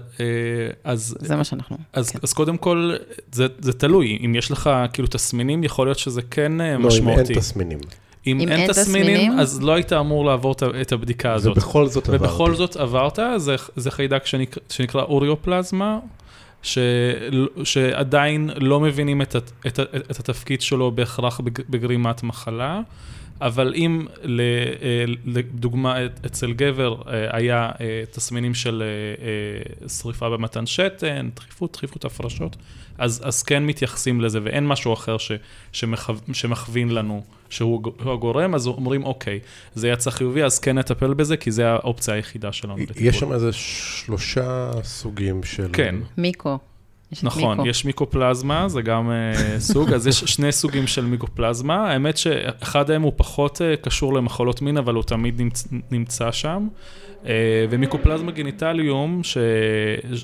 [0.84, 1.16] אז...
[1.20, 1.76] זה מה שאנחנו...
[1.92, 2.18] אז, כן.
[2.22, 2.94] אז קודם כל,
[3.32, 4.18] זה, זה תלוי.
[4.24, 7.20] אם יש לך כאילו תסמינים, יכול להיות שזה כן אה, לא, משמעותי.
[7.20, 7.78] לא, אם אין תסמינים.
[8.26, 11.56] אם, אם אין, אין תסמינים, תסמינים, אז לא היית אמור לעבור את הבדיקה הזאת.
[11.56, 12.20] ובכל זאת עברת.
[12.20, 15.98] ובכל זאת עברת, זה, זה חיידק שנקרא, שנקרא אוריופלזמה,
[16.66, 16.78] ש,
[17.64, 22.80] שעדיין לא מבינים את, את, את, את התפקיד שלו בהכרח בגרימת מחלה.
[23.40, 25.96] אבל אם אה, לדוגמה
[26.26, 28.82] אצל גבר אה, היה אה, תסמינים של
[29.88, 32.56] שריפה במתן שתן, דחיפות, דחיפות הפרשות,
[32.98, 35.32] אז, אז כן מתייחסים לזה ואין משהו אחר ש,
[35.72, 39.40] שמכו, שמכווין לנו שהוא הגורם, אז אומרים אוקיי,
[39.74, 43.02] זה יצא חיובי, אז כן נטפל בזה, כי זה האופציה היחידה שלנו לטיפול.
[43.06, 45.68] יש שם איזה שלושה סוגים של...
[45.72, 45.94] כן.
[46.18, 46.58] מיקו.
[47.12, 47.68] יש נכון, מיקו.
[47.68, 51.90] יש מיקופלזמה, זה גם uh, סוג, אז יש שני סוגים של מיקופלזמה.
[51.90, 56.68] האמת שאחד מהם הוא פחות uh, קשור למחלות מין, אבל הוא תמיד נמצ, נמצא שם.
[57.22, 57.26] Uh,
[57.70, 59.38] ומיקופלזמה גניטליום, ש,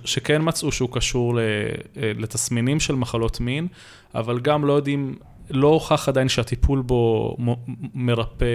[0.05, 1.39] שכן מצאו שהוא קשור
[1.97, 3.67] לתסמינים של מחלות מין,
[4.15, 5.15] אבל גם לא יודעים
[5.53, 7.37] לא הוכח עדיין שהטיפול בו
[7.95, 8.47] מרפא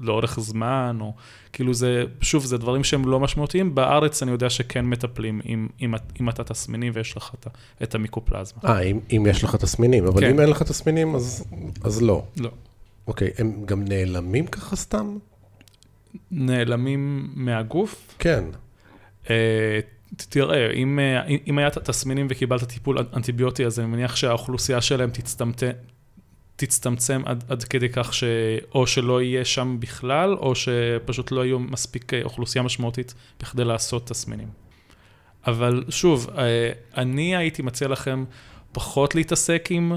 [0.00, 1.14] לאורך זמן, או
[1.52, 3.74] כאילו זה, שוב, זה דברים שהם לא משמעותיים.
[3.74, 7.46] בארץ אני יודע שכן מטפלים אם, אם, אם אתה תסמינים ויש לך את,
[7.82, 8.60] את המיקופלזמה.
[8.64, 10.30] אה, אם, אם יש לך תסמינים, אבל כן.
[10.30, 11.44] אם אין לך תסמינים, אז,
[11.84, 12.24] אז לא.
[12.36, 12.50] לא.
[13.06, 15.18] אוקיי, הם גם נעלמים ככה סתם?
[16.30, 18.14] נעלמים מהגוף?
[18.18, 18.44] כן.
[19.24, 19.28] Uh,
[20.16, 20.98] תראה, אם,
[21.46, 25.70] אם היה תסמינים וקיבלת טיפול אנטיביוטי, אז אני מניח שהאוכלוסייה שלהם תצטמצם,
[26.60, 32.14] תצטמצם עד, עד כדי כך שאו שלא יהיה שם בכלל, או שפשוט לא יהיו מספיק
[32.14, 34.48] אה, אוכלוסייה משמעותית בכדי לעשות תסמינים.
[35.46, 38.24] אבל שוב, אה, אני הייתי מציע לכם
[38.72, 39.92] פחות להתעסק עם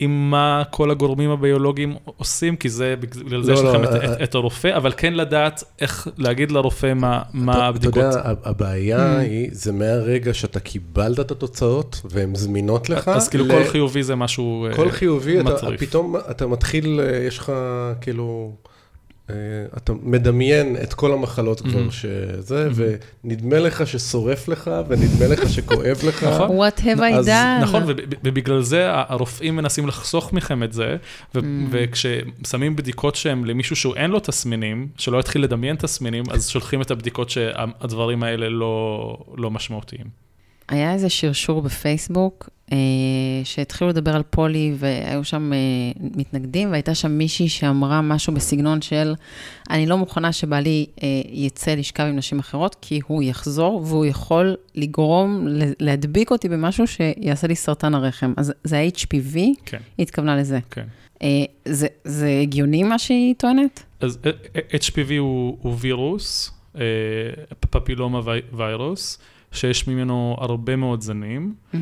[0.00, 4.04] עם מה כל הגורמים הביולוגיים עושים, כי זה, בגלל זה לא, יש לכם לא, את,
[4.04, 7.98] את, את הרופא, אבל כן לדעת איך להגיד לרופא מה, מה הבדיקות.
[7.98, 9.20] אתה יודע, הבעיה mm.
[9.20, 13.08] היא, זה מהרגע שאתה קיבלת את התוצאות והן זמינות לך.
[13.08, 13.48] אז כאילו ל...
[13.48, 14.76] כל חיובי זה משהו מטריף.
[14.76, 17.52] כל חיובי, אתה, פתאום אתה מתחיל, אה, יש לך
[18.00, 18.52] כאילו...
[19.30, 21.92] אה, אתה מדמיין את כל המחלות כבר mm-hmm.
[21.92, 22.80] שזה, mm-hmm.
[23.24, 26.24] ונדמה לך ששורף לך, ונדמה לך שכואב לך.
[26.24, 26.58] נכון.
[26.58, 27.62] What have I done?
[27.62, 27.82] נכון,
[28.24, 30.96] ובגלל זה הרופאים מנסים לחסוך מכם את זה,
[31.36, 31.38] mm.
[31.70, 37.30] וכששמים בדיקות שהן למישהו שאין לו תסמינים, שלא יתחיל לדמיין תסמינים, אז שולחים את הבדיקות
[37.30, 40.29] שהדברים האלה לא, לא משמעותיים.
[40.70, 42.76] היה איזה שרשור בפייסבוק, אה,
[43.44, 45.58] שהתחילו לדבר על פולי, והיו שם אה,
[46.00, 49.14] מתנגדים, והייתה שם מישהי שאמרה משהו בסגנון של,
[49.70, 54.56] אני לא מוכנה שבעלי אה, יצא לשכב עם נשים אחרות, כי הוא יחזור, והוא יכול
[54.74, 55.46] לגרום,
[55.80, 58.32] להדביק אותי במשהו שיעשה לי סרטן הרחם.
[58.36, 59.38] אז זה ה-HPV?
[59.66, 59.78] כן.
[59.98, 60.58] היא התכוונה לזה.
[60.70, 60.84] כן.
[61.22, 61.28] אה,
[61.64, 63.82] זה, זה הגיוני מה שהיא טוענת?
[64.00, 66.82] אז אה, אה, HPV הוא, הוא וירוס, אה,
[67.70, 68.20] פפילומה
[68.52, 69.18] ויירוס.
[69.52, 71.78] שיש ממנו הרבה מאוד זנים, mm-hmm.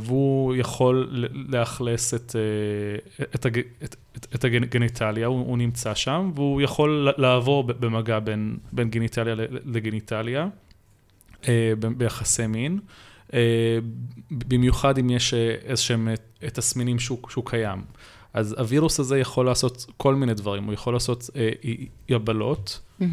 [0.00, 6.30] והוא יכול לאכלס את, אה, את, הג, את, את, את הגניטליה, הוא, הוא נמצא שם,
[6.34, 10.48] והוא יכול לעבור במגע בין, בין גניטליה לגניטליה,
[11.48, 12.78] אה, ביחסי מין.
[14.30, 17.82] במיוחד אם יש איזשהם תסמינים שהוא, שהוא קיים.
[18.34, 21.30] אז הווירוס הזה יכול לעשות כל מיני דברים, הוא יכול לעשות
[22.08, 23.04] יבלות, mm-hmm.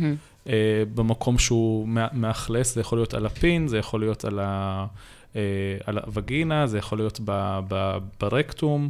[0.50, 4.86] אה, במקום שהוא מאכלס, זה יכול להיות על הפין, זה יכול להיות על, ה,
[5.36, 5.42] אה,
[5.86, 8.90] על הווגינה, זה יכול להיות ב, ב, ברקטום,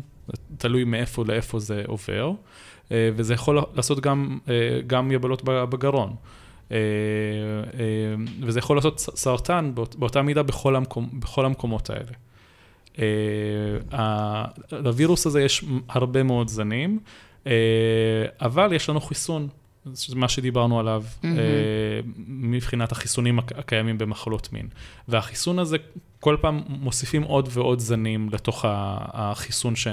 [0.57, 2.31] תלוי מאיפה לאיפה זה עובר,
[2.91, 4.39] אה, וזה יכול לעשות גם,
[4.87, 6.15] גם יבלות בגרון.
[8.41, 12.11] וזה יכול לעשות סרטן באותה מידה בכל, המקומ, בכל המקומות האלה.
[14.71, 16.99] לווירוס הזה יש הרבה מאוד זנים,
[18.41, 19.47] אבל יש לנו חיסון
[20.15, 21.03] מה שדיברנו עליו.
[21.23, 21.29] אה,
[22.27, 24.67] מבחינת החיסונים הק- הקיימים במחלות מין.
[25.07, 25.77] והחיסון הזה,
[26.19, 29.87] כל פעם מוסיפים עוד ועוד זנים לתוך החיסון ש,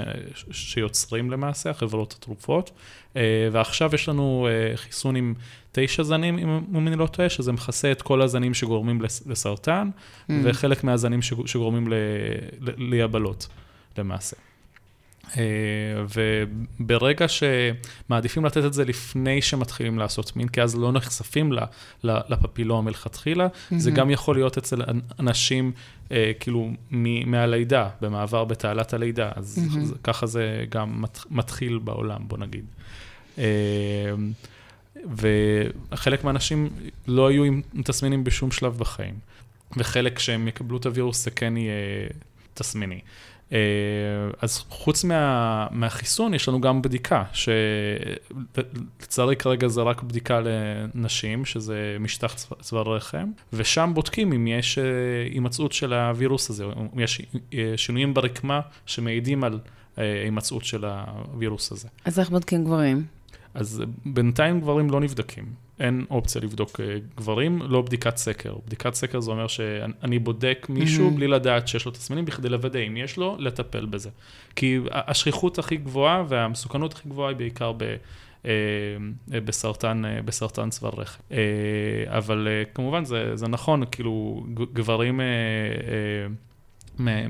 [0.51, 2.71] שיוצרים למעשה, החברות התרופות.
[3.15, 3.21] אה,
[3.51, 5.33] ועכשיו יש לנו אה, חיסון עם
[5.71, 6.37] תשע זנים,
[6.75, 10.31] אם אני לא טועה, שזה מכסה את כל הזנים שגורמים לס- לסרטן, Mm.
[10.43, 11.93] וחלק מהזנים שג- שגורמים ל-
[12.59, 13.47] ל- ליבלות,
[13.97, 14.35] למעשה.
[15.37, 15.41] אה,
[16.79, 21.53] וברגע שמעדיפים לתת את זה לפני שמתחילים לעשות מין, כי אז לא נחשפים
[22.03, 25.71] לפפילום מלכתחילה, זה גם יכול להיות אצל אנ- אנשים,
[26.11, 26.71] אה, כאילו,
[27.25, 29.85] מהלידה, במעבר בתעלת הלידה, אז מהמם.
[29.85, 32.65] זה- ככה זה גם מת- מתחיל בעולם, בוא נגיד.
[33.37, 33.43] אה,
[35.91, 36.69] וחלק מהאנשים
[37.07, 39.13] לא היו עם תסמינים בשום שלב בחיים,
[39.77, 41.73] וחלק שהם יקבלו את הווירוס זה כן יהיה
[42.53, 42.99] תסמיני.
[43.53, 43.57] אה,
[44.41, 47.23] אז חוץ מה, מהחיסון, יש לנו גם בדיקה,
[48.99, 54.83] שלצערי כרגע זה רק בדיקה לנשים, שזה משטח צוואר- רחם, ושם בודקים אם יש אה,
[55.33, 57.21] הימצאות של הווירוס הזה, אם יש
[57.53, 59.59] אה, שינויים ברקמה שמעידים על
[59.97, 61.87] הימצאות של הווירוס הזה.
[62.05, 63.05] אז איך בודקים גברים?
[63.53, 65.45] אז בינתיים גברים לא נבדקים.
[65.79, 68.55] אין אופציה לבדוק אה, גברים, לא בדיקת סקר.
[68.65, 71.11] בדיקת סקר זה אומר שאני בודק מישהו Mhm.
[71.15, 74.09] בלי לדעת שיש לו תסמינים, בכדי לוודא אם יש לו, לטפל בזה.
[74.55, 77.83] כי השכיחות הכי גבוהה והמסוכנות הכי גבוהה היא בעיקר ב...
[77.83, 78.51] אה,
[79.33, 81.23] אה, בסרטן, בסרטן צוואר רחם.
[82.07, 85.21] אבל כמובן זה, זה נכון, כאילו גברים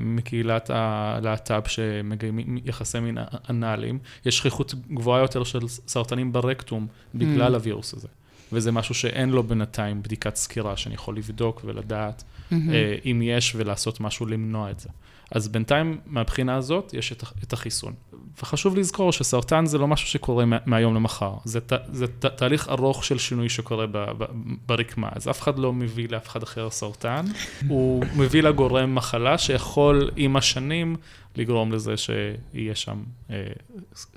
[0.00, 3.18] מקהילת הלהט"ב שמגיימים יחסי מין
[3.50, 7.54] אנאליים, יש שכיחות גבוהה יותר של סרטנים ברקטום בגלל Mm.
[7.54, 8.08] הווירוס הזה.
[8.52, 12.70] וזה משהו שאין לו בינתיים בדיקת סקירה שאני יכול לבדוק ולדעת מהמם.
[12.70, 14.88] אה, אם יש ולעשות משהו למנוע את זה.
[15.30, 17.94] אז בינתיים, מהבחינה הזאת, יש את, את החיסון.
[18.42, 21.32] וחשוב לזכור שסרטן זה לא משהו שקורה מה, מהיום למחר.
[21.44, 24.24] זה, ת, זה ת, תהליך ארוך של שינוי שקורה ב, ב,
[24.66, 25.08] ברקמה.
[25.12, 27.24] אז אף אחד לא מביא לאף אחד אחר סרטן,
[27.68, 30.96] הוא מביא לגורם מחלה שיכול עם השנים
[31.36, 33.42] לגרום לזה שיהיה שם אה,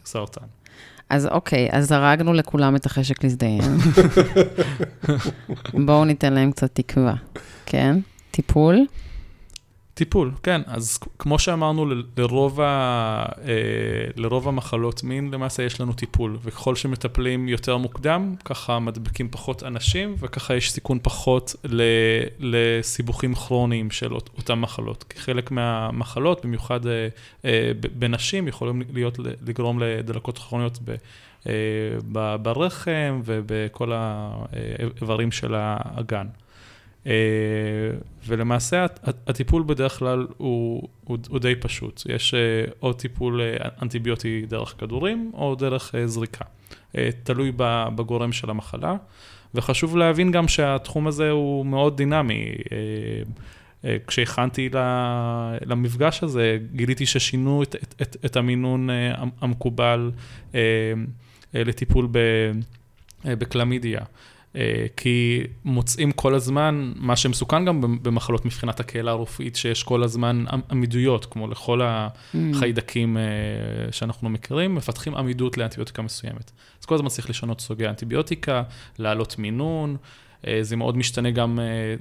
[0.05, 0.45] סרטן.
[1.09, 3.61] אז אוקיי, אז הרגנו לכולם את החשק להזדיין.
[5.85, 7.13] בואו ניתן להם קצת תקווה,
[7.65, 7.99] כן?
[8.31, 8.85] טיפול?
[10.01, 10.61] טיפול, כן.
[10.67, 11.85] אז כמו שאמרנו,
[12.17, 12.65] לרוב, ה,
[13.45, 13.53] אה,
[14.15, 16.37] לרוב המחלות מין, למעשה יש לנו טיפול.
[16.43, 21.55] וככל שמטפלים יותר מוקדם, ככה מדבקים פחות אנשים, וככה יש סיכון פחות
[22.39, 25.03] לסיבוכים כרוניים של אות- אותן מחלות.
[25.09, 27.07] כי חלק מהמחלות, במיוחד אה,
[27.45, 30.95] אה, בנשים, יכולים להיות, לגרום לדלקות כרוניות ב-
[32.41, 36.27] ברחם ובכל האיברים של האגן.
[37.07, 37.11] אה,
[38.27, 42.03] ולמעשה הט- הט- הטיפול בדרך כלל הוא, הוא, הוא די פשוט.
[42.09, 42.39] יש אה,
[42.81, 46.45] או טיפול אה, אנטיביוטי דרך כדורים או דרך זריקה.
[47.23, 47.51] תלוי
[47.95, 48.95] בגורם של המחלה.
[49.55, 52.45] וחשוב להבין גם שהתחום הזה הוא מאוד דינמי.
[54.07, 54.69] כשהכנתי
[55.65, 60.11] למפגש הזה, גיליתי ששינו את, את, את, את המינון המ- המקובל
[61.53, 62.07] לטיפול
[63.25, 63.99] בקלמידיה.
[64.55, 70.45] אה, כי מוצאים כל הזמן, מה שמסוכן גם במחלות מבחינת הקהילה הרפואית, שיש כל הזמן
[70.47, 73.23] עמ- עמידויות, כמו לכל החיידקים אה,
[73.91, 76.51] שאנחנו מכירים, מפתחים עמידות לאנטיביוטיקה מסוימת.
[76.81, 78.63] אז כל הזמן צריך לשנות סוגי אנטיביוטיקה,
[78.99, 79.97] להעלות מינון,
[80.61, 81.95] זה מאוד משתנה גם אה,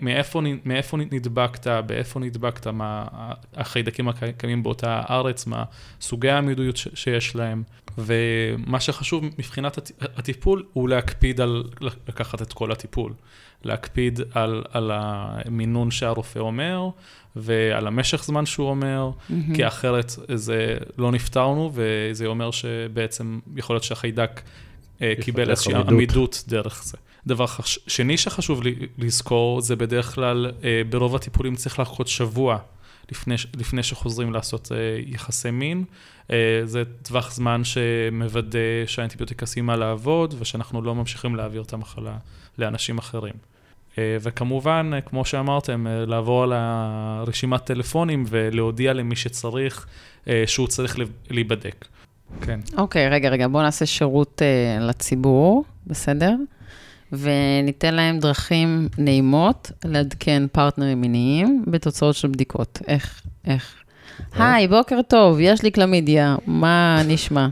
[0.00, 3.06] מאיפה, מאיפה נדבקת, באיפה נדבקת, מה
[3.56, 5.64] החיידקים הקיימים באותה הארץ, מה
[6.00, 7.62] סוגי העמידויות שיש להם.
[7.98, 11.64] ומה שחשוב מבחינת הט- הטיפול הוא להקפיד על
[12.08, 13.12] לקחת את כל הטיפול.
[13.64, 16.88] להקפיד על, על המינון שהרופא אומר
[17.36, 19.54] ועל המשך זמן שהוא אומר, מהמם.
[19.54, 24.50] כי אחרת זה לא נפטרנו וזה אומר שבעצם יכול להיות שהחיידק אה,
[25.20, 25.92] קיבל יפתח איזושהי עמידות.
[25.92, 26.96] עמידות דרך זה.
[27.26, 32.58] דבר חש- שני שחשוב לי לזכור זה בדרך כלל אה, ברוב הטיפולים צריך לחכות שבוע
[33.12, 34.76] לפני, לפני שחוזרים לעשות אה,
[35.06, 35.84] יחסי מין.
[36.30, 42.16] אה, זה טווח זמן שמוודא שהאנטיביוטיקה סיימה לעבוד ושאנחנו לא ממשיכים להעביר את המחלה
[42.58, 43.34] לאנשים אחרים.
[43.98, 49.86] אה, וכמובן, אה, כמו שאמרתם, אה, לעבור על הרשימת טלפונים ולהודיע למי שצריך
[50.28, 50.96] אה, שהוא צריך
[51.30, 51.84] להיבדק.
[52.40, 52.60] כן.
[52.76, 56.34] אוקיי, רגע, רגע, בואו נעשה שירות uh, לציבור, בסדר?
[57.12, 62.78] וניתן להם דרכים נעימות לעדכן פרטנרים מיניים בתוצאות של בדיקות.
[62.86, 63.74] איך, איך?
[64.38, 67.48] היי, בוקר טוב, יש לי קלמידיה, מה נשמע?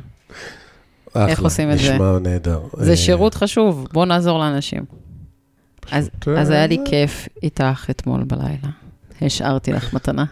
[1.17, 1.95] איך עושים את זה?
[1.95, 2.61] נשמע נהדר.
[2.73, 4.85] זה אה, שירות חשוב, בואו נעזור לאנשים.
[5.91, 8.69] אז, אז היה לי אה, כיף איתך אתמול בלילה.
[9.27, 10.25] השארתי לך מתנה.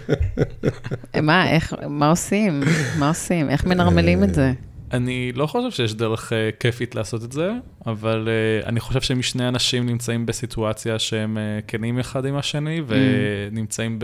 [1.22, 2.62] מה, איך, מה עושים?
[2.98, 3.50] מה עושים?
[3.50, 4.52] איך מנרמלים את זה?
[4.92, 7.52] אני לא חושב שיש דרך uh, כיפית לעשות את זה,
[7.86, 8.28] אבל
[8.62, 12.82] uh, אני חושב שאם שני אנשים נמצאים בסיטואציה שהם uh, כנים אחד עם השני, Mm.
[12.86, 13.98] ונמצאים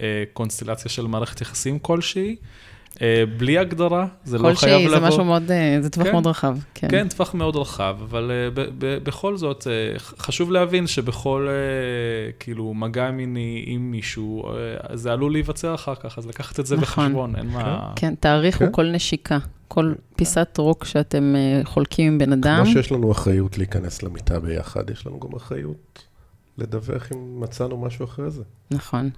[0.00, 2.36] בקונסטלציה של מערכת יחסים כלשהי,
[3.36, 4.98] בלי הגדרה, זה לא חייב כלשהי, לבוא...
[4.98, 6.12] זה משהו מאוד, אה, זה טווח כן.
[6.12, 6.58] מאוד רחב.
[6.74, 6.88] כן.
[6.90, 9.66] כן, טווח מאוד רחב, אבל uh, ב- ב- בכל זאת,
[9.98, 11.48] חשוב להבין שבכל
[12.40, 14.52] כאילו מגע מיני עם מישהו,
[14.94, 17.04] זה עלול להיווצר אחר כך, אז לקחת את זה נכון.
[17.04, 17.92] בחשבון, אין מה...
[17.96, 18.72] כן, תעריכו כן.
[18.72, 22.64] כל נשיקה, כל פיסת רוק שאתם אה, חולקים עם בן אדם.
[22.64, 26.04] כמו שיש לנו אחריות להיכנס למיטה ביחד, יש לנו גם אחריות
[26.58, 28.42] לדווח אם מצאנו משהו אחרי זה.
[28.70, 29.10] נכון.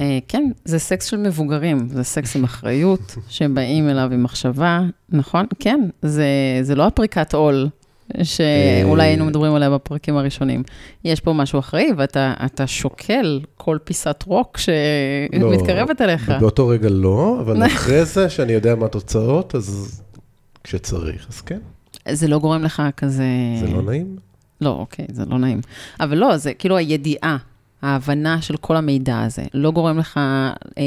[0.00, 5.46] אה, כן, זה סקס של מבוגרים, זה סקס עם אחריות, שבאים אליו עם מחשבה, נכון?
[5.58, 6.26] כן, זה,
[6.62, 7.68] זה לא הפריקת עול
[8.22, 10.62] שאולי היינו מדברים עליה בפרקים הראשונים.
[11.04, 14.58] יש פה משהו אחראי, ואתה אתה שוקל כל פיסת רוק
[15.32, 16.32] לא, שמתקרבת אליך.
[16.40, 20.02] באותו רגע לא, אבל אחרי זה, שאני יודע מה התוצאות, אז
[20.64, 21.58] כשצריך, אז כן.
[22.08, 23.24] זה לא גורם לך כזה...
[23.60, 24.16] זה לא נעים?
[24.60, 25.60] לא, אוקיי, זה לא נעים.
[26.00, 27.36] אבל לא, זה כאילו הידיעה,
[27.82, 30.16] ההבנה של כל המידע הזה, לא גורם לך,
[30.78, 30.82] אה,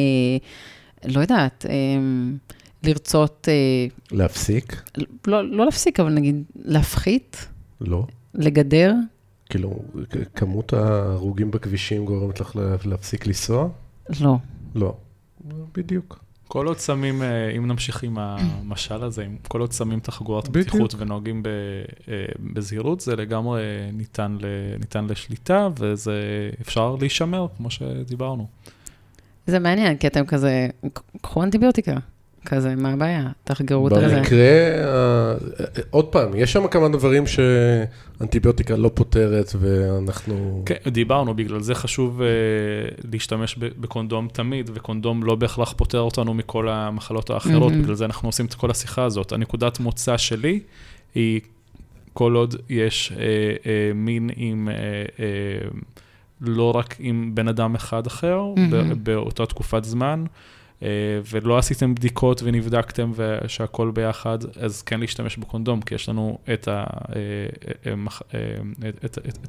[1.06, 1.74] לא יודעת, אה,
[2.84, 4.82] לרצות, אה, להפסיק?
[5.28, 7.48] לא, לא להפסיק, אבל נגיד להפחית,
[7.82, 8.06] לא.
[8.34, 8.94] לגדר.
[9.50, 9.80] כאילו,
[10.36, 13.70] כמות ההרוגים בכבישים גורמת לך לה- להפסיק לנסוע?
[14.22, 14.38] לא.
[14.76, 14.96] לא.
[15.78, 16.24] בדיוק.
[16.52, 20.50] כל עוד שמים, אה, אם נמשיך עם המשל הזה, אם כל עוד שמים את החגורת
[20.50, 20.68] בדיוק.
[20.68, 21.48] בטיחות ונוהגים ב-
[22.08, 22.14] אה,
[22.54, 23.62] בזהירות, זה לגמרי
[23.94, 24.46] ניתן, ל-
[24.80, 26.14] ניתן לשליטה, וזה
[26.62, 28.48] אפשר להישמר, כמו שדיברנו.
[29.48, 30.68] זה מעניין, כי אתם כזה,
[31.22, 31.98] קחו אנטיביוטיקה.
[32.46, 33.30] כזה, מה הבעיה?
[33.44, 34.16] תחגרו את זה.
[34.18, 35.36] במקרה, ה-
[35.90, 40.64] עוד פעם, יש שם כמה דברים שאנטיביוטיקה לא פותרת, ואנחנו...
[40.66, 42.24] כן, דיברנו, בגלל זה חשוב uh,
[43.12, 47.74] להשתמש בקונדום תמיד, וקונדום לא בהכרח פותר אותנו מכל המחלות האחרות.
[47.74, 49.32] בגלל זה אנחנו עושים את כל השיחה הזאת.
[49.32, 50.60] הנקודת מוצא שלי
[51.16, 51.42] היא,
[52.14, 53.20] כל עוד יש uh,
[53.96, 54.70] מין עם,
[56.42, 58.42] לא רק עם בן אדם אחד אחר.
[59.04, 60.24] באותה תקופת זמן,
[61.32, 63.12] ולא עשיתם בדיקות ונבדקתם
[63.48, 66.84] שהכל ביחד, אז כן להשתמש בקונדום, כי יש לנו את ה...
[67.16, 67.22] אה,
[67.86, 67.94] אה,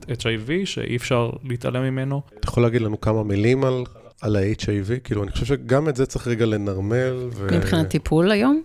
[0.09, 2.23] אה, שאי אפשר להתעלם ממנו.
[2.40, 3.85] אתה יכול להגיד לנו כמה מילים על,
[4.21, 5.01] על ה-HIV?
[5.05, 7.29] כאילו, אני חושב שגם את זה צריך רגע לנרמל.
[7.33, 7.47] ו...
[7.53, 8.62] מבחינת טיפול היום?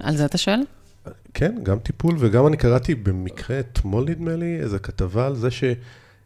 [0.00, 0.60] על זה אתה שואל?
[1.34, 5.48] כן, גם טיפול, וגם אני קראתי במקרה אתמול, נדמה לי, איזו כתבה על זה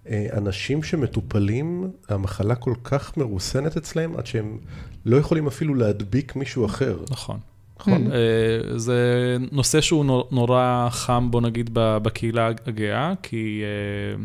[0.09, 4.59] שאנשים שמטופלים, המחלה כל כך מרוסנת אצלהם, עד שהם
[5.07, 6.99] לא יכולים אפילו להדביק מישהו אחר.
[7.11, 7.38] נכון.
[7.81, 8.12] נכון?
[8.12, 14.25] אה, זה נושא שהוא נו- נורא חם, בוא נגיד, בקהילה הגאה, כי אה,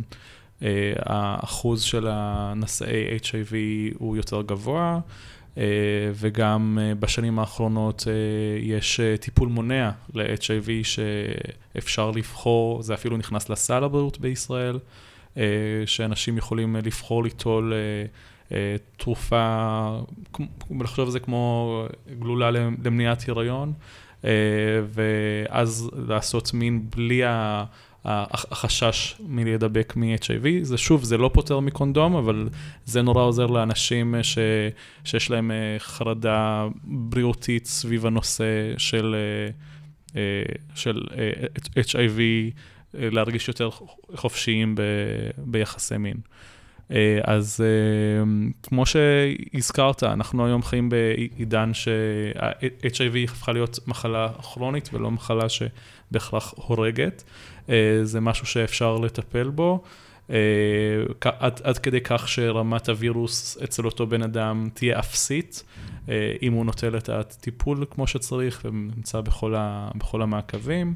[0.67, 3.53] אה, האחוז של הנשאי HIV
[3.97, 4.99] הוא יותר גבוה,
[6.15, 8.07] וגם בשנים האחרונות
[8.61, 14.79] יש טיפול מונע ל-HIV שאפשר לבחור, זה אפילו נכנס לסל הבריאות בישראל,
[15.85, 18.05] שאנשים יכולים אה, לבחור ליטול אה,
[18.51, 19.99] אה, תרופה,
[20.79, 21.85] לחשוב על זה כמו
[22.19, 23.73] גלולה למניעת הריון,
[24.25, 24.29] אה,
[24.93, 27.21] ואז לעשות מין בלי
[28.05, 30.45] החשש מלהידבק מ-HIV.
[30.61, 32.49] זה שוב, זה לא פותר מקונדום, אבל
[32.85, 34.37] זה נורא עוזר לאנשים ש,
[35.03, 39.49] שיש להם אה, חרדה בריאותית סביב הנושא של, אה,
[40.21, 41.31] אה, של אה,
[41.81, 42.49] HIV, אה,
[42.93, 43.69] להרגיש יותר
[44.15, 44.81] חופשיים ב,
[45.37, 46.17] ביחסי מין.
[46.91, 48.23] אה, אז אה,
[48.63, 57.23] כמו שהזכרת, אנחנו היום חיים בעידן שה-HIV הפכה להיות מחלה כרונית ולא מחלה שבהכרח הורגת.
[57.69, 59.83] אה, זה משהו שאפשר לטפל בו.
[60.29, 60.35] אה,
[61.39, 65.63] עד, עד כדי כך שרמת הווירוס אצל אותו בן אדם תהיה אפסית,
[66.09, 70.95] אה, אם הוא נוטל את הטיפול כמו שצריך ונמצא בכל, ה, בכל המעקבים.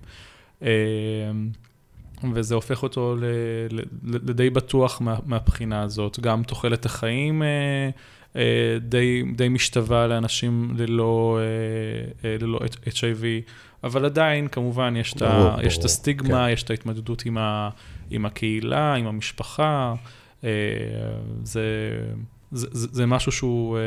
[2.33, 3.23] וזה הופך אותו ל,
[3.69, 6.19] ל, ל, לדי בטוח מה, מהבחינה הזאת.
[6.19, 7.89] גם תוחלת החיים אה,
[8.35, 13.23] אה, די, די משתווה לאנשים ללא, אה, אה, ללא HIV,
[13.83, 16.53] אבל עדיין, כמובן, יש, ברור, ה, יש את ברור, הסטיגמה, כן.
[16.53, 17.69] יש את ההתמודדות עם, ה,
[18.09, 19.93] עם הקהילה, עם המשפחה.
[20.43, 20.49] אה,
[21.43, 21.61] זה,
[22.51, 23.81] זה, זה, זה משהו שהוא אה,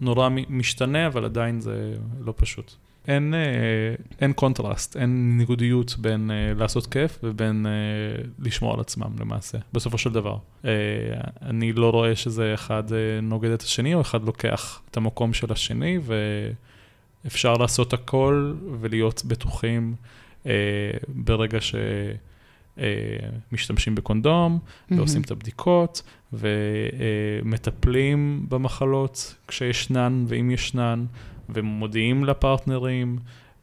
[0.00, 2.74] נורא משתנה, אבל עדיין זה לא פשוט.
[3.08, 7.70] אין, אה, אין קונטרסט, אין ניגודיות בין אה, לעשות כיף ובין אה,
[8.38, 10.36] לשמור על עצמם למעשה, בסופו של דבר.
[10.64, 10.70] אה,
[11.42, 15.52] אני לא רואה שזה אחד אה, נוגד את השני, או אחד לוקח את המקום של
[15.52, 15.98] השני,
[17.24, 19.94] ואפשר לעשות הכל ולהיות בטוחים
[20.46, 20.52] אה,
[21.08, 21.58] ברגע
[22.78, 24.58] שמשתמשים בקונדום,
[24.90, 26.02] ועושים את הבדיקות,
[27.42, 31.04] ומטפלים במחלות כשישנן ואם ישנן,
[31.48, 33.18] ומודיעים לפרטנרים,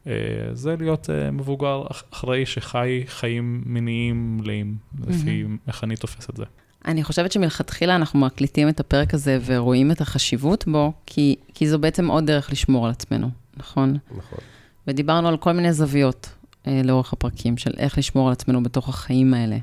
[0.06, 0.12] אה,
[0.52, 4.76] זה להיות אה, מבוגר אח- אחראי שחי חיים מיניים מלאים,
[5.08, 6.44] לפי איך אני תופס את זה.
[6.84, 11.78] אני חושבת שמלכתחילה אנחנו מקליטים את הפרק הזה ורואים את החשיבות בו, כי, כי זו
[11.78, 13.96] בעצם עוד דרך לשמור על עצמנו, נכון?
[14.16, 14.38] נכון.
[14.86, 16.30] ודיברנו על כל מיני זוויות
[16.66, 19.56] אה, לאורך הפרקים, של איך לשמור על עצמנו בתוך החיים האלה,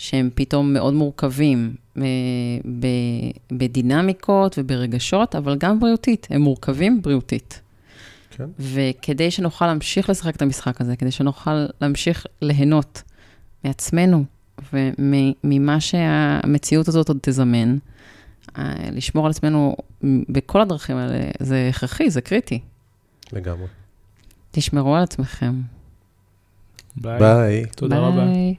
[0.00, 2.02] שהם פתאום מאוד מורכבים אה,
[2.80, 2.86] ב,
[3.52, 7.60] בדינמיקות וברגשות, אבל גם בריאותית, הם מורכבים בריאותית.
[8.30, 8.44] כן.
[8.58, 13.02] וכדי שנוכל להמשיך לשחק את המשחק הזה, כדי שנוכל להמשיך ליהנות
[13.64, 14.24] מעצמנו
[14.72, 17.76] וממה שהמציאות הזאת עוד תזמן,
[18.58, 22.60] אה, לשמור על עצמנו בכל הדרכים האלה, זה הכרחי, זה קריטי.
[23.32, 23.66] לגמרי.
[24.50, 25.60] תשמרו על עצמכם.
[26.96, 27.18] ביי.
[27.18, 27.66] ביי.
[27.66, 28.24] תודה רבה.
[28.24, 28.54] ביי.